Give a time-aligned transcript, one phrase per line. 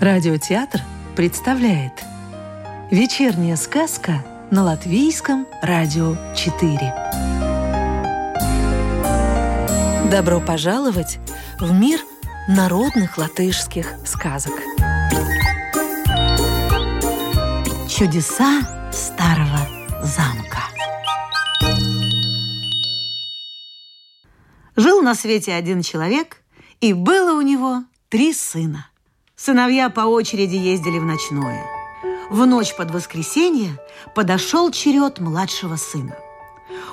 [0.00, 0.80] Радиотеатр
[1.14, 1.92] представляет
[2.90, 6.94] Вечерняя сказка на Латвийском радио 4
[10.10, 11.18] Добро пожаловать
[11.58, 12.00] в мир
[12.48, 14.54] народных латышских сказок.
[17.86, 19.68] Чудеса старого
[20.02, 20.62] замка.
[24.76, 26.42] Жил на свете один человек,
[26.80, 28.86] и было у него три сына.
[29.42, 31.64] Сыновья по очереди ездили в ночное.
[32.28, 33.78] В ночь под воскресенье
[34.14, 36.14] подошел черед младшего сына.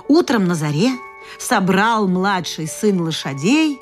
[0.08, 0.92] Утром на заре
[1.38, 3.82] собрал младший сын лошадей,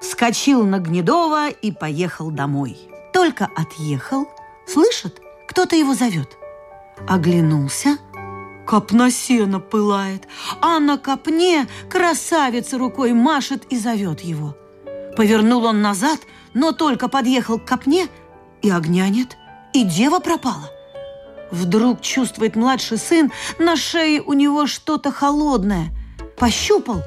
[0.00, 2.78] вскочил на Гнедова и поехал домой.
[3.12, 4.28] Только отъехал,
[4.68, 6.38] слышит, кто-то его зовет.
[7.08, 7.98] Оглянулся,
[8.68, 10.28] копна сена пылает,
[10.60, 14.54] а на копне красавица рукой машет и зовет его.
[15.16, 16.20] Повернул он назад–
[16.56, 18.08] но только подъехал к копне,
[18.62, 19.36] и огня нет,
[19.74, 20.70] и дева пропала.
[21.50, 25.90] Вдруг чувствует младший сын, на шее у него что-то холодное.
[26.38, 27.02] Пощупал.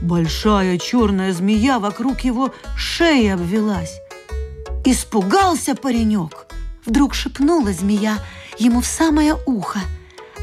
[0.00, 4.00] Большая черная змея вокруг его шеи обвелась.
[4.86, 6.46] Испугался паренек.
[6.86, 8.16] Вдруг шепнула змея
[8.58, 9.80] ему в самое ухо.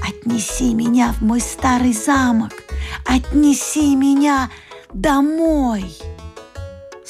[0.07, 2.53] «Отнеси меня в мой старый замок!
[3.07, 4.51] Отнеси меня
[4.93, 6.12] домой!»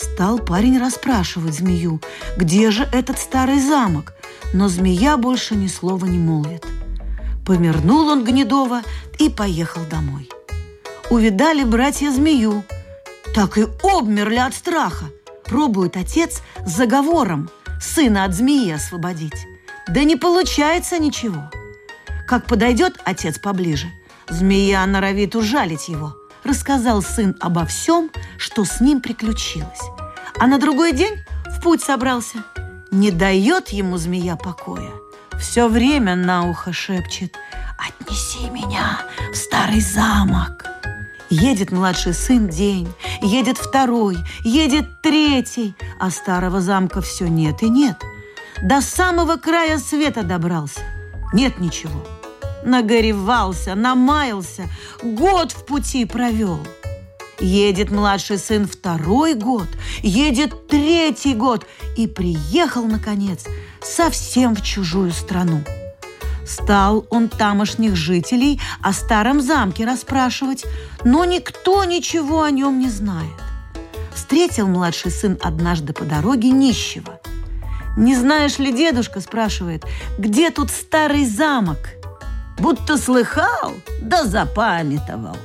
[0.03, 2.01] Стал парень расспрашивать змею,
[2.35, 4.13] где же этот старый замок,
[4.53, 6.65] но змея больше ни слова не молвит.
[7.45, 8.81] Помернул он Гнедова
[9.17, 10.29] и поехал домой.
[11.09, 12.65] Увидали братья змею,
[13.33, 15.05] так и обмерли от страха.
[15.45, 17.49] Пробует отец с заговором
[17.81, 19.47] сына от змеи освободить.
[19.87, 21.49] Да не получается ничего.
[22.27, 23.87] Как подойдет отец поближе,
[24.29, 29.81] змея норовит ужалить его– рассказал сын обо всем, что с ним приключилось.
[30.39, 32.43] А на другой день в путь собрался.
[32.91, 34.91] Не дает ему змея покоя.
[35.39, 37.35] Все время на ухо шепчет
[37.77, 39.01] «Отнеси меня
[39.31, 40.65] в старый замок».
[41.29, 42.87] Едет младший сын день,
[43.21, 47.97] едет второй, едет третий, а старого замка все нет и нет.
[48.61, 50.81] До самого края света добрался.
[51.33, 52.03] Нет ничего
[52.65, 54.63] нагоревался, намаялся,
[55.01, 56.59] год в пути провел.
[57.39, 59.67] Едет младший сын второй год,
[60.01, 61.65] едет третий год
[61.97, 63.45] и приехал, наконец,
[63.81, 65.63] совсем в чужую страну.
[66.45, 70.65] Стал он тамошних жителей о старом замке расспрашивать,
[71.03, 73.31] но никто ничего о нем не знает.
[74.13, 77.19] Встретил младший сын однажды по дороге нищего.
[77.97, 79.85] «Не знаешь ли, дедушка?»– спрашивает,
[80.17, 81.89] «где тут старый замок?»–
[82.57, 85.37] будто слыхал, да запамятовал.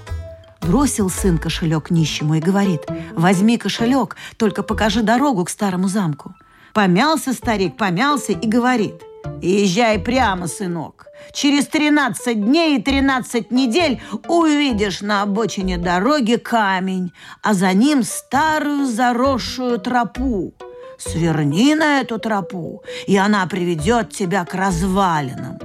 [0.68, 2.82] Бросил сын кошелек нищему и говорит,
[3.14, 6.34] возьми кошелек, только покажи дорогу к старому замку.
[6.74, 9.02] Помялся старик, помялся и говорит,
[9.40, 11.06] езжай прямо, сынок.
[11.32, 18.84] Через 13 дней и 13 недель увидишь на обочине дороги камень, а за ним старую
[18.84, 20.52] заросшую тропу.
[20.98, 25.58] Сверни на эту тропу, и она приведет тебя к развалинам.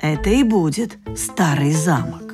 [0.00, 2.31] Это и будет старый замок.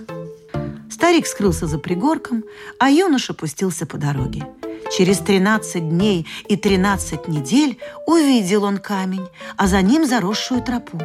[0.98, 2.42] Старик скрылся за пригорком,
[2.80, 4.48] а юноша пустился по дороге.
[4.90, 11.00] Через 13 дней и 13 недель увидел он камень, а за ним заросшую тропу.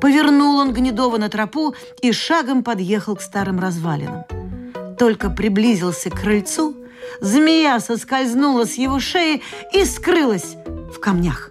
[0.00, 4.24] Повернул он Гнедова на тропу и шагом подъехал к старым развалинам.
[4.98, 6.74] Только приблизился к крыльцу,
[7.20, 9.42] змея соскользнула с его шеи
[9.74, 10.56] и скрылась
[10.90, 11.50] в камнях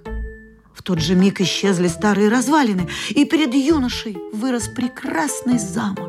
[0.88, 6.07] тот же миг исчезли старые развалины, и перед юношей вырос прекрасный замок.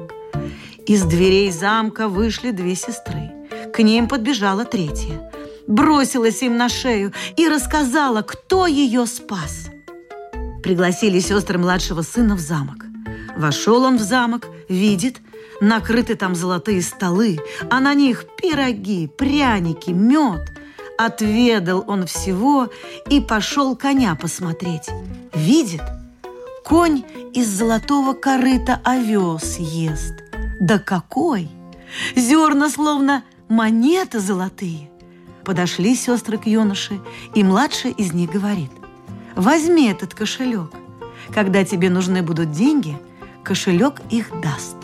[0.89, 3.31] Из дверей замка вышли две сестры.
[3.75, 5.31] К ним подбежала третья.
[5.67, 9.67] Бросилась им на шею и рассказала, кто ее спас.
[10.63, 12.87] Пригласили сестры младшего сына в замок.
[13.37, 15.19] Вошел он в замок, видит,
[15.61, 17.39] накрыты там золотые столы,
[17.71, 20.53] а на них пироги, пряники, мед–
[20.99, 22.71] Отведал он всего
[23.09, 24.89] и пошел коня посмотреть.
[25.33, 25.83] Видит,
[26.65, 27.05] конь
[27.35, 30.28] из золотого корыта овес ест.
[30.61, 31.49] Да какой!
[32.17, 34.91] Зерна словно монеты золотые.
[35.45, 37.01] Подошли сестры к юноше,
[37.35, 38.71] и младшая из них говорит,
[39.35, 40.71] возьми этот кошелек.
[41.33, 42.99] Когда тебе нужны будут деньги,
[43.43, 44.77] кошелек их даст.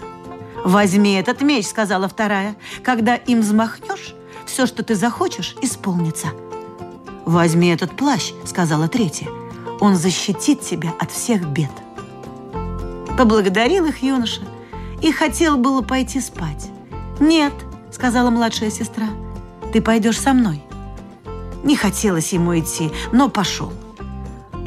[0.65, 2.57] «Возьми этот меч»,— сказала вторая.
[2.83, 4.15] «Когда им взмахнешь,
[4.47, 6.29] все, что ты захочешь, исполнится.
[7.27, 9.29] «Возьми этот плащ»,— сказала третья.
[9.81, 11.71] «Он защитит тебя от всех бед».
[13.19, 14.41] Поблагодарил их юноша
[15.05, 16.71] и хотел было пойти спать.
[17.21, 17.53] «Нет»,—
[17.93, 19.09] сказала младшая сестра,—
[19.73, 20.65] «ты пойдешь со мной».
[21.63, 23.71] Не хотелось ему идти, но пошел.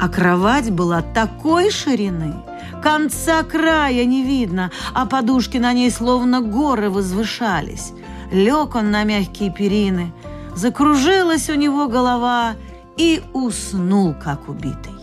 [0.00, 2.36] А кровать была такой ширины,
[2.84, 7.92] конца края не видно, а подушки на ней словно горы возвышались.
[8.30, 10.12] Лег он на мягкие перины,
[10.54, 12.54] закружилась у него голова
[12.96, 14.94] и уснул, как убитый.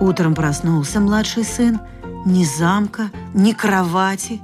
[0.00, 1.80] Утром проснулся младший сын,
[2.24, 4.40] ни замка, ни кровати.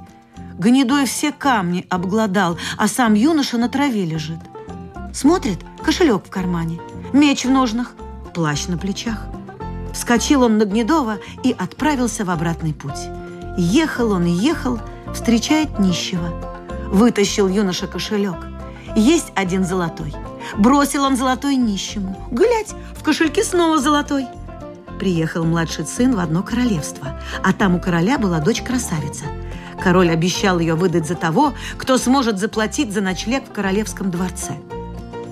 [0.57, 4.39] Гнедой все камни обглодал, а сам юноша на траве лежит.
[5.13, 6.79] Смотрит, кошелек в кармане,
[7.13, 7.93] меч в ножнах,
[8.33, 9.27] плащ на плечах.
[9.93, 13.09] Вскочил он на Гнедова и отправился в обратный путь.
[13.57, 14.79] Ехал он и ехал,
[15.13, 16.29] встречает нищего.
[16.91, 18.35] Вытащил юноша кошелек.
[18.95, 20.13] Есть один золотой.
[20.57, 22.27] Бросил он золотой нищему.
[22.31, 24.27] Глядь, в кошельке снова золотой.
[24.99, 29.25] Приехал младший сын в одно королевство, а там у короля была дочь-красавица.
[29.81, 34.53] Король обещал ее выдать за того, кто сможет заплатить за ночлег в королевском дворце.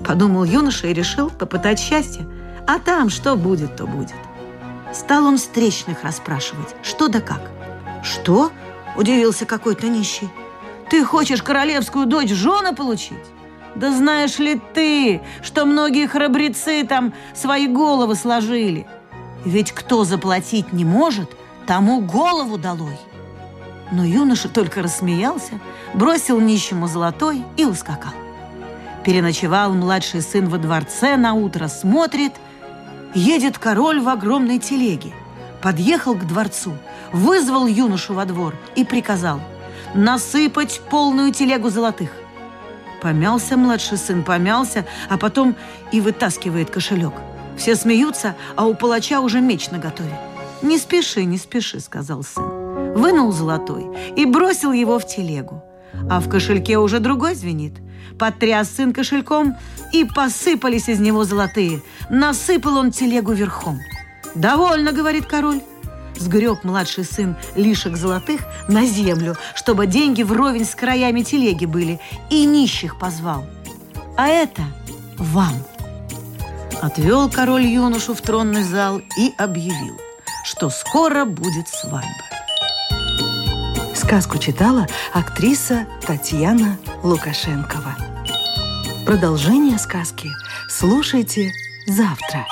[0.06, 2.26] Подумал юноша и решил попытать счастье.
[2.66, 4.14] А там что будет, то будет.
[4.92, 7.50] Стал он встречных расспрашивать, что да как.
[8.02, 8.52] «Что?»–
[8.96, 10.28] удивился какой-то нищий.
[10.90, 13.16] «Ты хочешь королевскую дочь в жены получить?
[13.74, 18.86] Да знаешь ли ты, что многие храбрецы там свои головы сложили?
[19.44, 21.30] Ведь кто заплатить не может,
[21.66, 22.98] тому голову долой».
[23.92, 25.60] Но юноша только рассмеялся,
[25.92, 28.12] бросил нищему золотой и ускакал.
[29.04, 32.32] Переночевал младший сын во дворце, на утро смотрит–
[33.14, 35.12] Едет король в огромной телеге.
[35.62, 36.76] Подъехал к дворцу,
[37.12, 39.40] вызвал юношу во двор и приказал
[39.94, 42.10] насыпать полную телегу золотых.
[43.00, 45.54] Помялся младший сын, помялся, а потом
[45.92, 47.12] и вытаскивает кошелек.
[47.56, 50.18] Все смеются, а у палача уже меч наготове.
[50.62, 52.94] «Не спеши, не спеши»,— сказал сын.
[52.94, 53.86] Вынул золотой
[54.16, 55.62] и бросил его в телегу.
[56.10, 57.74] А в кошельке уже другой звенит.
[58.18, 59.56] Потряс сын кошельком,
[59.92, 61.82] и посыпались из него золотые.
[62.10, 63.78] Насыпал он телегу верхом.
[64.34, 65.60] «Довольно»,— говорит король.
[66.16, 72.44] Сгреб младший сын лишек золотых на землю, чтобы деньги вровень с краями телеги были, и
[72.44, 73.44] нищих позвал.
[74.16, 74.62] «А это
[75.18, 75.54] вам».
[76.84, 79.98] Отвел король юношу в тронный зал и объявил,
[80.44, 82.04] что скоро будет свадьба.
[83.94, 87.96] Сказку читала актриса Татьяна Лукашенкова.
[89.06, 90.28] Продолжение сказки
[90.68, 91.52] слушайте
[91.86, 92.44] завтра.